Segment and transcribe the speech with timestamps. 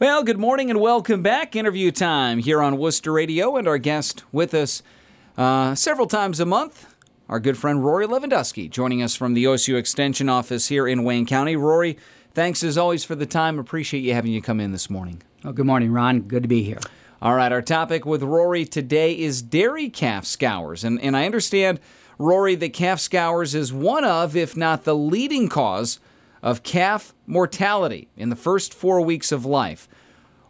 [0.00, 1.56] Well, good morning and welcome back.
[1.56, 4.80] Interview time here on Wooster Radio, and our guest with us
[5.36, 6.94] uh, several times a month,
[7.28, 11.26] our good friend Rory Lewandowski, joining us from the OSU Extension Office here in Wayne
[11.26, 11.56] County.
[11.56, 11.98] Rory,
[12.32, 13.58] thanks as always for the time.
[13.58, 15.20] Appreciate you having you come in this morning.
[15.44, 16.20] Oh, good morning, Ron.
[16.20, 16.78] Good to be here.
[17.20, 21.80] All right, our topic with Rory today is dairy calf scours, and and I understand,
[22.20, 25.98] Rory, that calf scours is one of, if not the leading cause
[26.42, 29.88] of calf mortality in the first four weeks of life.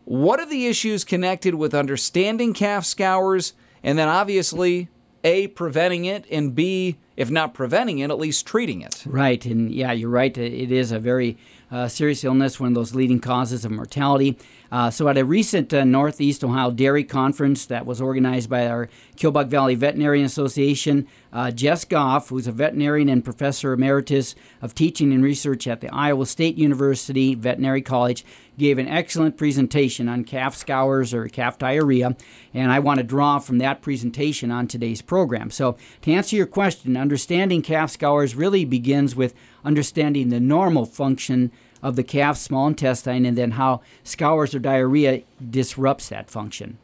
[0.05, 3.53] What are the issues connected with understanding calf scours
[3.83, 4.89] and then obviously
[5.23, 9.03] A, preventing it, and B, if not preventing it, at least treating it?
[9.07, 10.37] Right, and yeah, you're right.
[10.37, 11.37] It is a very
[11.71, 14.39] uh, serious illness, one of those leading causes of mortality.
[14.73, 18.89] Uh, so, at a recent uh, Northeast Ohio Dairy Conference that was organized by our
[19.17, 25.13] Killbuck Valley Veterinarian Association, uh, Jess Goff, who's a veterinarian and professor emeritus of teaching
[25.13, 28.25] and research at the Iowa State University Veterinary College,
[28.59, 32.17] gave an excellent presentation on calf scours or calf diarrhea,
[32.55, 35.51] and I want to draw from that presentation on today's program.
[35.51, 41.53] So, to answer your question, understanding calf scours really begins with understanding the normal function
[41.83, 46.79] of the calf's small intestine and then how scours or diarrhea disrupts that function.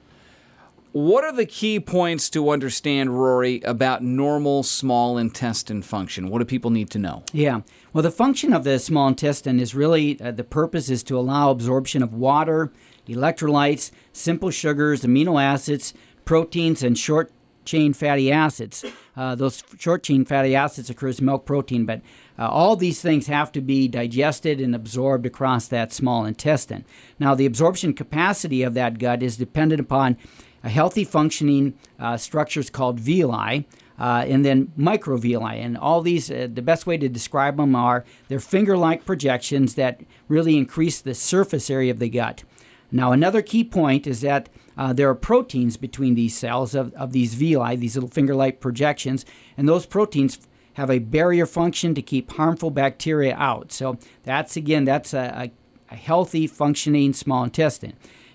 [0.95, 6.29] What are the key points to understand, Rory, about normal small intestine function?
[6.29, 7.25] What do people need to know?
[7.33, 7.63] Yeah.
[7.93, 11.51] Well, the function of the small intestine is really uh, the purpose is to allow
[11.51, 12.71] absorption of water,
[13.09, 17.33] electrolytes, simple sugars, amino acids, proteins, and short
[17.65, 18.85] chain fatty acids.
[19.17, 22.03] Uh, those short chain fatty acids occurs in milk protein, but
[22.39, 26.85] uh, all these things have to be digested and absorbed across that small intestine.
[27.19, 30.19] Now, the absorption capacity of that gut is dependent upon
[30.65, 33.67] a healthy functioning uh, structures called villi.
[33.97, 35.55] Uh, and then microvilli.
[35.65, 39.77] And all these, uh, the best way to describe them are they're finger like projections
[39.77, 42.43] that really increase the surface area of the gut.
[42.91, 47.13] Now, another key point is that uh, there are proteins between these cells of, of
[47.13, 49.25] these villi, these little finger like projections,
[49.57, 50.41] and those proteins
[50.75, 53.71] have a barrier function to keep harmful bacteria out.
[53.73, 55.53] So that's again, that's a,
[55.91, 57.95] a, a healthy functioning small intestine.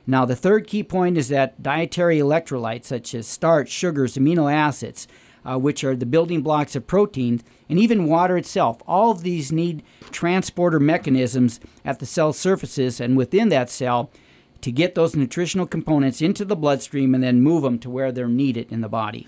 [0.09, 5.07] Now, the third key point is that dietary electrolytes such as starch, sugars, amino acids,
[5.45, 9.51] uh, which are the building blocks of proteins, and even water itself, all of these
[9.51, 14.09] need transporter mechanisms at the cell surfaces and within that cell
[14.61, 18.27] to get those nutritional components into the bloodstream and then move them to where they're
[18.27, 19.27] needed in the body.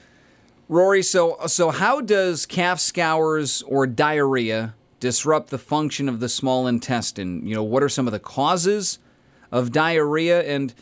[0.68, 6.66] Rory, so so how does calf scours or diarrhea disrupt the function of the small
[6.66, 7.46] intestine?
[7.46, 8.98] You know, what are some of the causes
[9.52, 10.42] of diarrhea?
[10.44, 10.74] And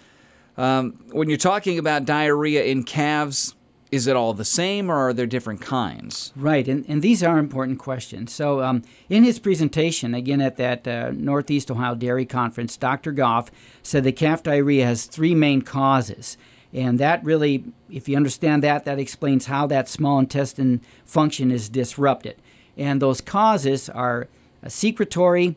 [0.57, 3.55] um, when you're talking about diarrhea in calves,
[3.91, 6.31] is it all the same or are there different kinds?
[6.35, 8.31] Right, and, and these are important questions.
[8.31, 13.11] So, um, in his presentation, again at that uh, Northeast Ohio Dairy Conference, Dr.
[13.11, 13.49] Goff
[13.81, 16.37] said that calf diarrhea has three main causes.
[16.71, 21.67] And that really, if you understand that, that explains how that small intestine function is
[21.67, 22.35] disrupted.
[22.77, 24.27] And those causes are
[24.67, 25.55] secretory,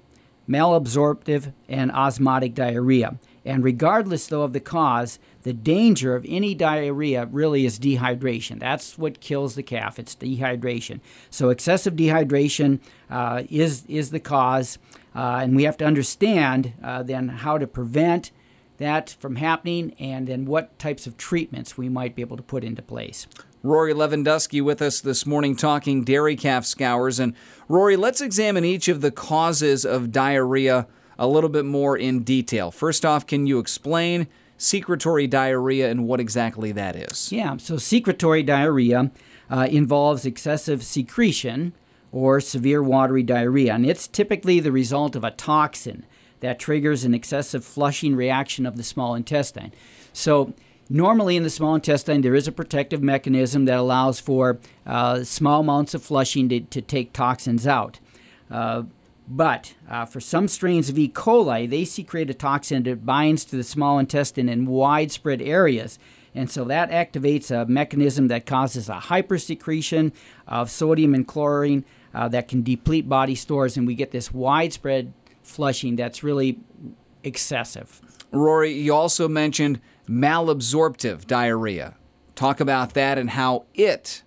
[0.49, 3.19] malabsorptive, and osmotic diarrhea.
[3.45, 8.61] And regardless, though, of the cause, the danger of any diarrhea really is dehydration.
[8.61, 9.99] That's what kills the calf.
[9.99, 11.01] It's dehydration.
[11.31, 12.79] So excessive dehydration
[13.11, 14.79] uh, is is the cause,
[15.15, 18.31] uh, and we have to understand uh, then how to prevent
[18.79, 22.65] that from happening, and then what types of treatments we might be able to put
[22.65, 23.27] into place.
[23.63, 27.21] Rory Lewandowski with us this morning talking dairy calf scours.
[27.21, 27.35] And
[27.69, 32.73] Rory, let's examine each of the causes of diarrhea a little bit more in detail.
[32.73, 37.31] First off, can you explain secretory diarrhea and what exactly that is?
[37.31, 39.13] Yeah, so secretory diarrhea
[39.49, 41.73] uh, involves excessive secretion
[42.11, 46.05] or severe watery diarrhea, and it's typically the result of a toxin
[46.43, 49.73] that triggers an excessive flushing reaction of the small intestine.
[50.13, 50.53] So,
[50.91, 55.61] normally in the small intestine, there is a protective mechanism that allows for uh, small
[55.61, 57.99] amounts of flushing to, to take toxins out.
[58.51, 58.83] Uh,
[59.27, 61.09] but uh, for some strains of E.
[61.09, 65.99] coli, they secrete a toxin that binds to the small intestine in widespread areas.
[66.35, 70.13] And so that activates a mechanism that causes a hypersecretion
[70.49, 71.85] of sodium and chlorine
[72.15, 75.13] uh, that can deplete body stores, and we get this widespread
[75.53, 76.59] flushing that's really
[77.23, 78.01] excessive.
[78.33, 81.97] Rory, you also mentioned malabsorptive diarrhea.
[82.35, 84.23] Talk about that and how it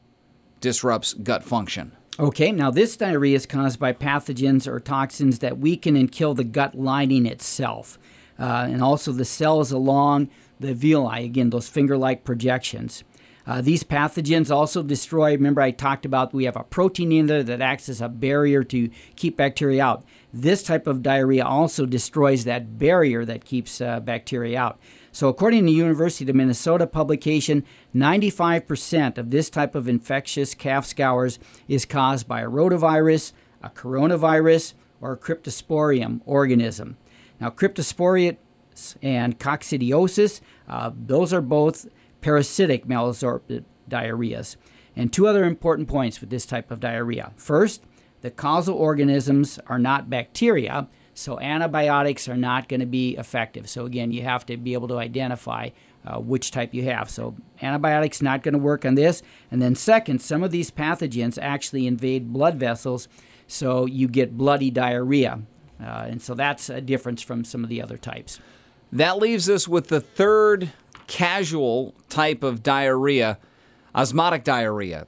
[0.62, 1.92] disrupts gut function.
[2.18, 6.45] Okay, now this diarrhea is caused by pathogens or toxins that weaken and kill the
[6.45, 8.00] gut lining itself,
[8.39, 10.30] uh, and also the cells along
[10.60, 13.04] the villi, again, those finger like projections.
[13.48, 15.31] Uh, these pathogens also destroy.
[15.31, 18.63] Remember, I talked about we have a protein in there that acts as a barrier
[18.63, 20.06] to keep bacteria out.
[20.38, 24.78] This type of diarrhea also destroys that barrier that keeps uh, bacteria out.
[25.14, 27.64] So, according to the University of Minnesota publication,
[27.96, 31.40] 95% of this type of infectious calf scours
[31.70, 33.32] is caused by a rotavirus,
[33.64, 36.98] a coronavirus, or a cryptosporidium organism.
[37.40, 38.36] Now, cryptosporidium
[39.02, 41.88] and coccidiosis, uh, those are both
[42.20, 44.58] parasitic malabsorptive diarrheas.
[44.98, 47.32] And two other important points with this type of diarrhea.
[47.38, 47.84] First,
[48.25, 53.69] the causal organisms are not bacteria, so antibiotics are not going to be effective.
[53.69, 55.69] So again, you have to be able to identify
[56.07, 57.07] uh, which type you have.
[57.07, 59.22] So antibiotics not going to work on this.
[59.51, 63.07] And then second, some of these pathogens actually invade blood vessels,
[63.45, 65.44] so you get bloody diarrhea.
[65.80, 68.39] Uh, and so that's a difference from some of the other types.
[68.92, 70.72] That leaves us with the third
[71.06, 73.38] casual type of diarrhea,
[73.94, 75.06] osmotic diarrhea.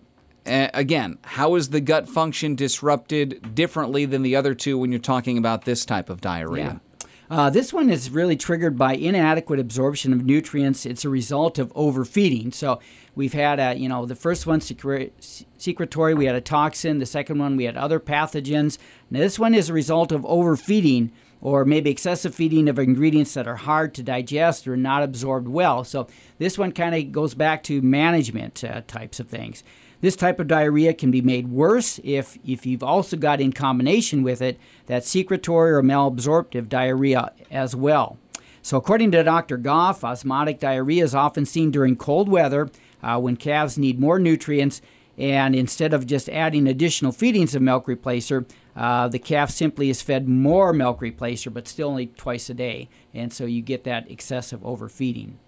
[0.47, 4.99] Uh, again, how is the gut function disrupted differently than the other two when you're
[4.99, 6.79] talking about this type of diarrhea?
[6.81, 7.07] Yeah.
[7.29, 10.85] Uh, this one is really triggered by inadequate absorption of nutrients.
[10.85, 12.51] It's a result of overfeeding.
[12.53, 12.79] So
[13.15, 17.00] we've had a, you know, the first one secretory, we had a toxin.
[17.00, 18.77] The second one we had other pathogens.
[19.11, 21.11] Now this one is a result of overfeeding
[21.41, 25.83] or maybe excessive feeding of ingredients that are hard to digest or not absorbed well.
[25.83, 26.07] So
[26.39, 29.63] this one kind of goes back to management uh, types of things.
[29.99, 34.21] This type of diarrhea can be made worse if, if you've also got in combination
[34.21, 38.17] with it that secretory or malabsorptive diarrhea as well.
[38.61, 39.57] So, according to Dr.
[39.57, 42.69] Goff, osmotic diarrhea is often seen during cold weather
[43.01, 44.81] uh, when calves need more nutrients.
[45.17, 48.45] And instead of just adding additional feedings of milk replacer,
[48.75, 52.89] uh, the calf simply is fed more milk replacer, but still only twice a day.
[53.13, 55.39] And so you get that excessive overfeeding.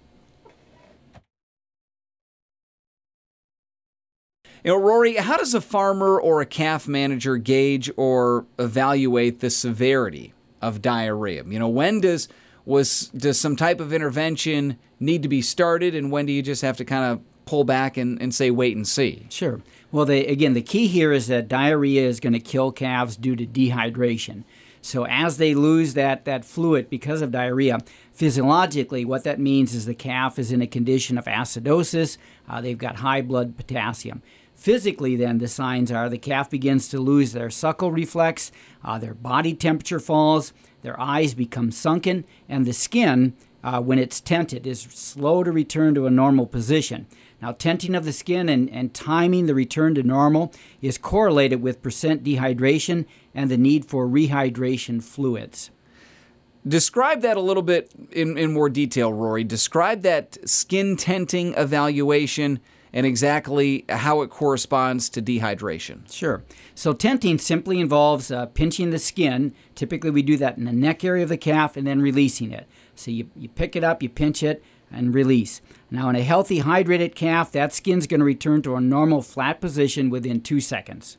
[4.63, 9.49] You know, Rory, how does a farmer or a calf manager gauge or evaluate the
[9.49, 11.43] severity of diarrhea?
[11.45, 12.27] You know, when does
[12.65, 16.61] was does some type of intervention need to be started, and when do you just
[16.61, 19.25] have to kind of pull back and, and say wait and see?
[19.29, 19.61] Sure.
[19.91, 23.35] Well, they, again, the key here is that diarrhea is going to kill calves due
[23.35, 24.43] to dehydration.
[24.81, 27.79] So as they lose that, that fluid because of diarrhea,
[28.13, 32.17] physiologically, what that means is the calf is in a condition of acidosis.
[32.47, 34.21] Uh, they've got high blood potassium.
[34.59, 38.51] Physically, then, the signs are the calf begins to lose their suckle reflex,
[38.83, 40.51] uh, their body temperature falls,
[40.81, 45.95] their eyes become sunken, and the skin, uh, when it's tented, is slow to return
[45.95, 47.07] to a normal position.
[47.41, 50.51] Now, tenting of the skin and, and timing the return to normal
[50.81, 55.71] is correlated with percent dehydration and the need for rehydration fluids.
[56.67, 59.45] Describe that a little bit in, in more detail, Rory.
[59.45, 62.59] Describe that skin tenting evaluation
[62.93, 66.11] and exactly how it corresponds to dehydration.
[66.11, 66.43] Sure.
[66.75, 69.53] So, tenting simply involves uh, pinching the skin.
[69.75, 72.67] Typically, we do that in the neck area of the calf and then releasing it.
[72.95, 75.61] So, you, you pick it up, you pinch it, and release.
[75.91, 79.61] Now, in a healthy, hydrated calf, that skin's going to return to a normal flat
[79.61, 81.17] position within two seconds.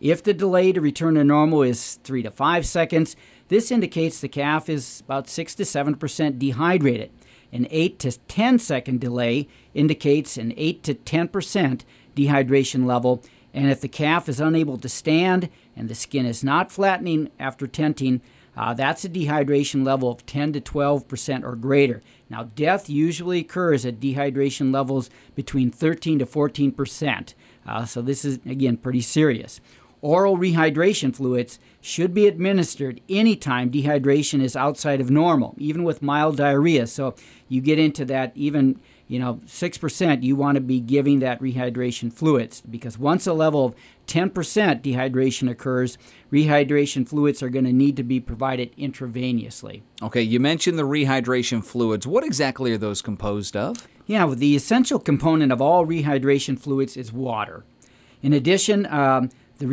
[0.00, 3.16] If the delay to return to normal is three to five seconds,
[3.48, 7.10] this indicates the calf is about six to seven percent dehydrated.
[7.52, 11.82] An 8 to 10 second delay indicates an 8 to 10%
[12.14, 13.22] dehydration level,
[13.54, 17.66] and if the calf is unable to stand and the skin is not flattening after
[17.66, 18.20] tenting,
[18.56, 22.02] uh, that's a dehydration level of 10 to 12% or greater.
[22.28, 27.34] Now, death usually occurs at dehydration levels between 13 to 14%.
[27.64, 29.60] Uh, so, this is, again, pretty serious.
[30.00, 36.36] Oral rehydration fluids should be administered anytime dehydration is outside of normal, even with mild
[36.36, 36.86] diarrhea.
[36.86, 37.14] So
[37.48, 42.12] you get into that even you know 6% you want to be giving that rehydration
[42.12, 43.74] fluids because once a level of
[44.06, 44.32] 10%
[44.82, 45.98] dehydration occurs
[46.30, 49.80] rehydration fluids are going to need to be provided intravenously.
[50.02, 52.06] Okay you mentioned the rehydration fluids.
[52.06, 53.88] What exactly are those composed of?
[54.06, 57.64] Yeah well, the essential component of all rehydration fluids is water.
[58.22, 59.66] In addition um, the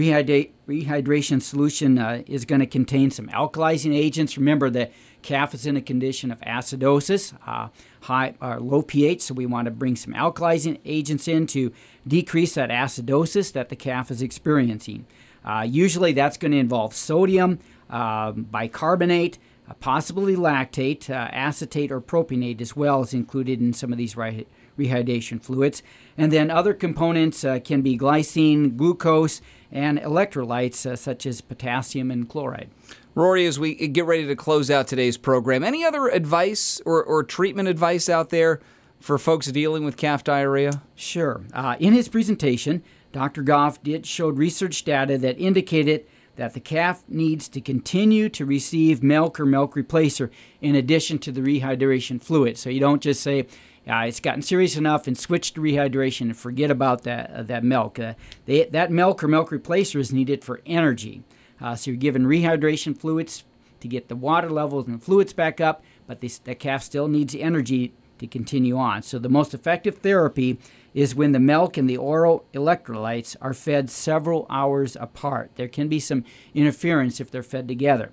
[0.67, 4.35] rehydration solution uh, is going to contain some alkalizing agents.
[4.35, 4.89] Remember, the
[5.21, 7.69] calf is in a condition of acidosis, uh,
[8.01, 11.71] high or low pH, so we want to bring some alkalizing agents in to
[12.07, 15.05] decrease that acidosis that the calf is experiencing.
[15.43, 17.59] Uh, usually, that's going to involve sodium,
[17.91, 19.37] um, bicarbonate,
[19.69, 24.15] uh, possibly lactate, uh, acetate, or propionate as well is included in some of these
[24.15, 25.83] rehydration fluids.
[26.17, 29.41] And then other components uh, can be glycine, glucose,
[29.71, 32.69] and electrolytes uh, such as potassium and chloride.
[33.13, 37.23] Rory, as we get ready to close out today's program, any other advice or, or
[37.23, 38.59] treatment advice out there
[38.99, 40.81] for folks dealing with calf diarrhea?
[40.95, 41.43] Sure.
[41.53, 43.43] Uh, in his presentation, Dr.
[43.43, 46.05] Goff did showed research data that indicated
[46.35, 50.29] that the calf needs to continue to receive milk or milk replacer
[50.59, 52.57] in addition to the rehydration fluid.
[52.57, 53.47] So you don't just say,
[53.87, 57.63] uh, it's gotten serious enough and switch to rehydration and forget about that, uh, that
[57.63, 57.99] milk.
[57.99, 58.13] Uh,
[58.45, 61.23] they, that milk or milk replacer is needed for energy.
[61.61, 63.43] Uh, so you're given rehydration fluids
[63.79, 67.35] to get the water levels and the fluids back up, but the calf still needs
[67.35, 69.01] energy to continue on.
[69.03, 70.57] So the most effective therapy
[70.93, 75.51] is when the milk and the oral electrolytes are fed several hours apart.
[75.55, 76.23] There can be some
[76.53, 78.11] interference if they're fed together.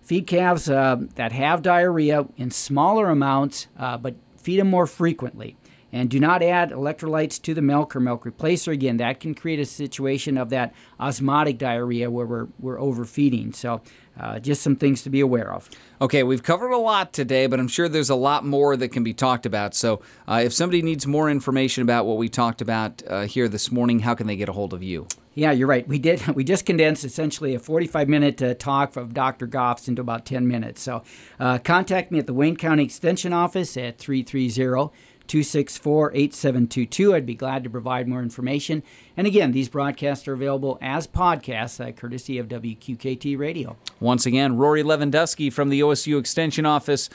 [0.00, 5.56] Feed calves uh, that have diarrhea in smaller amounts, uh, but feed them more frequently.
[5.94, 8.72] And do not add electrolytes to the milk or milk replacer.
[8.72, 13.52] Again, that can create a situation of that osmotic diarrhea where we're, we're overfeeding.
[13.52, 13.82] So,
[14.18, 15.68] uh, just some things to be aware of.
[16.00, 19.04] Okay, we've covered a lot today, but I'm sure there's a lot more that can
[19.04, 19.74] be talked about.
[19.74, 23.70] So, uh, if somebody needs more information about what we talked about uh, here this
[23.70, 25.06] morning, how can they get a hold of you?
[25.34, 25.86] Yeah, you're right.
[25.86, 26.22] We did.
[26.34, 29.46] We just condensed essentially a 45 minute uh, talk of Dr.
[29.46, 30.80] Goff's into about 10 minutes.
[30.82, 31.02] So,
[31.38, 34.90] uh, contact me at the Wayne County Extension Office at 330
[35.26, 37.14] 264 8722.
[37.14, 38.82] I'd be glad to provide more information.
[39.16, 43.76] And again, these broadcasts are available as podcasts, uh, courtesy of WQKT Radio.
[44.00, 47.08] Once again, Rory Lewandowski from the OSU Extension Office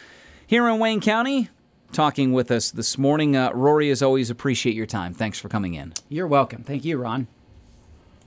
[0.46, 1.50] here in Wayne County
[1.92, 3.36] talking with us this morning.
[3.36, 5.14] Uh, Rory, as always, appreciate your time.
[5.14, 5.94] Thanks for coming in.
[6.10, 6.64] You're welcome.
[6.64, 7.28] Thank you, Ron.